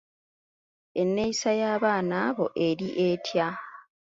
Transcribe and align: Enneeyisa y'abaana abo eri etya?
Enneeyisa 1.01 1.49
y'abaana 1.61 2.15
abo 2.27 2.45
eri 2.67 2.87
etya? 3.07 3.47